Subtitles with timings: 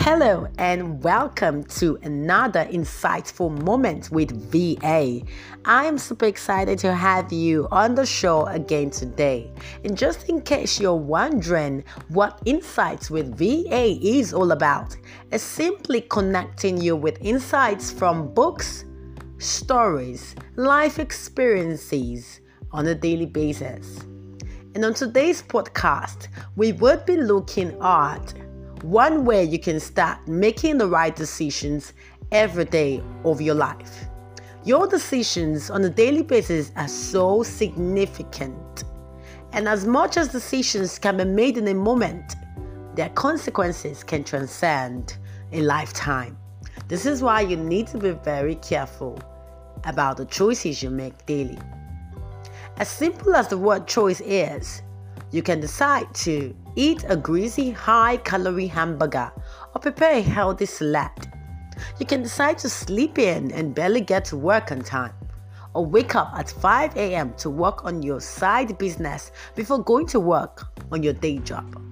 [0.00, 5.20] Hello and welcome to another insightful moment with VA.
[5.64, 9.52] I am super excited to have you on the show again today.
[9.84, 14.96] And just in case you're wondering what Insights with VA is all about,
[15.32, 18.84] it's simply connecting you with insights from books,
[19.38, 22.40] stories, life experiences
[22.70, 23.98] on a daily basis.
[24.74, 28.32] And on today's podcast, we would be looking at
[28.82, 31.92] one way you can start making the right decisions
[32.32, 34.04] every day of your life.
[34.64, 38.84] Your decisions on a daily basis are so significant.
[39.52, 42.36] And as much as decisions can be made in a moment,
[42.94, 45.16] their consequences can transcend
[45.52, 46.36] a lifetime.
[46.88, 49.18] This is why you need to be very careful
[49.84, 51.58] about the choices you make daily.
[52.76, 54.82] As simple as the word choice is,
[55.30, 59.30] you can decide to eat a greasy, high calorie hamburger
[59.74, 61.10] or prepare a healthy salad.
[61.98, 65.12] You can decide to sleep in and barely get to work on time,
[65.74, 67.34] or wake up at 5 a.m.
[67.34, 71.82] to work on your side business before going to work on your day job.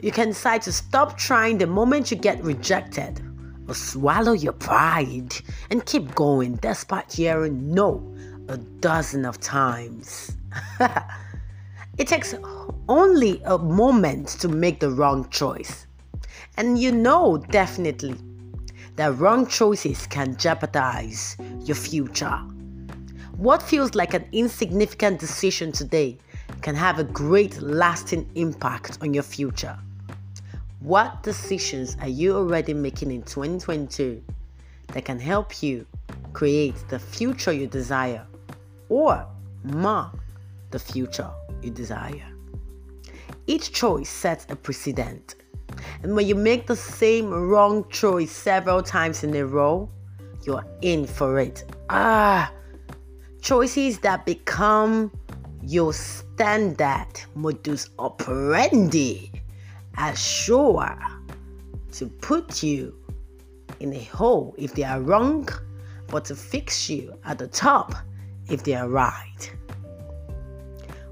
[0.00, 3.20] You can decide to stop trying the moment you get rejected,
[3.66, 5.34] or swallow your pride
[5.70, 8.14] and keep going despite hearing no
[8.48, 10.36] a dozen of times.
[12.00, 12.34] It takes
[12.88, 15.86] only a moment to make the wrong choice.
[16.56, 18.16] And you know definitely
[18.96, 22.38] that wrong choices can jeopardize your future.
[23.36, 26.16] What feels like an insignificant decision today
[26.62, 29.78] can have a great lasting impact on your future.
[30.80, 34.24] What decisions are you already making in 2022
[34.94, 35.84] that can help you
[36.32, 38.26] create the future you desire
[38.88, 39.26] or
[39.64, 40.19] mark
[40.70, 41.30] the future
[41.62, 42.26] you desire.
[43.46, 45.36] Each choice sets a precedent.
[46.02, 49.88] And when you make the same wrong choice several times in a row,
[50.44, 51.64] you're in for it.
[51.90, 52.52] Ah,
[53.40, 55.10] choices that become
[55.62, 59.30] your standard modus operandi
[59.98, 60.96] are sure
[61.92, 62.94] to put you
[63.80, 65.48] in a hole if they are wrong,
[66.08, 67.94] but to fix you at the top
[68.48, 69.52] if they are right.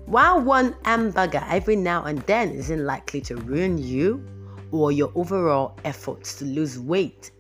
[0.08, 4.26] While one hamburger every now and then isn't likely to ruin you
[4.70, 7.30] or your overall efforts to lose weight,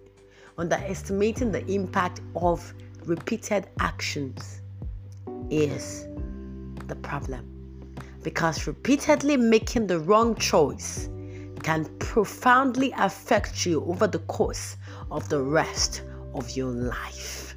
[0.58, 2.74] underestimating the impact of
[3.06, 4.60] repeated actions
[5.48, 6.06] is
[6.88, 7.94] the problem.
[8.22, 11.08] Because repeatedly making the wrong choice
[11.62, 14.76] can profoundly affect you over the course
[15.10, 16.02] of the rest
[16.34, 17.54] of your life.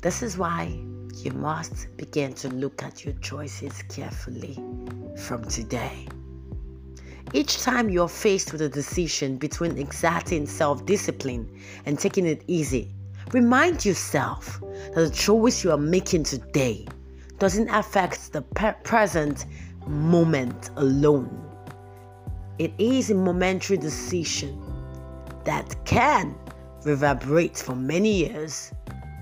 [0.00, 0.80] This is why
[1.24, 4.58] you must begin to look at your choices carefully
[5.16, 6.06] from today.
[7.32, 11.48] Each time you're faced with a decision between exerting self discipline
[11.86, 12.94] and taking it easy,
[13.32, 14.60] remind yourself
[14.94, 16.86] that the choice you are making today
[17.38, 18.42] doesn't affect the
[18.84, 19.44] present
[19.86, 21.44] moment alone.
[22.58, 24.60] It is a momentary decision
[25.44, 26.34] that can
[26.84, 28.72] reverberate for many years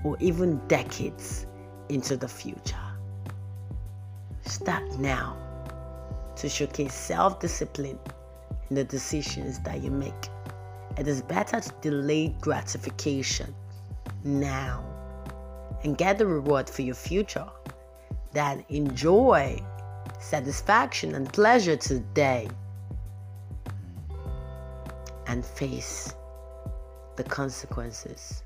[0.03, 1.46] or even decades
[1.89, 2.75] into the future.
[4.45, 5.37] Start now
[6.35, 7.99] to showcase self discipline
[8.69, 10.29] in the decisions that you make.
[10.97, 13.53] It is better to delay gratification
[14.23, 14.83] now
[15.83, 17.47] and get the reward for your future
[18.33, 19.63] than enjoy
[20.19, 22.47] satisfaction and pleasure today
[25.27, 26.13] and face
[27.15, 28.43] the consequences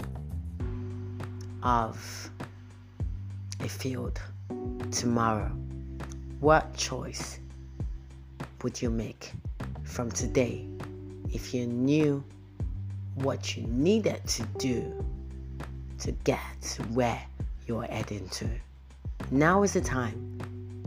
[1.64, 2.30] of
[3.64, 4.20] a field
[4.92, 5.52] tomorrow,
[6.40, 7.40] what choice
[8.64, 9.32] would you make
[9.84, 10.68] from today
[11.32, 12.24] if you knew
[13.16, 15.06] what you needed to do
[16.00, 17.22] to get to where
[17.68, 18.50] you're heading to?
[19.30, 20.40] Now is the time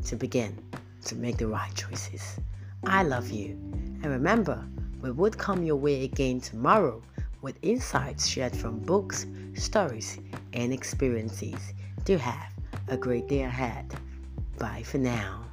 [0.06, 0.58] to begin
[1.04, 2.38] to make the right choices.
[2.84, 3.50] I love you.
[4.02, 4.64] And remember,
[5.00, 7.00] we would come your way again tomorrow
[7.40, 10.18] with insights shared from books, stories,
[10.52, 11.72] and experiences.
[12.04, 12.53] Do have
[12.88, 13.94] a great day ahead.
[14.58, 15.44] Bye for now.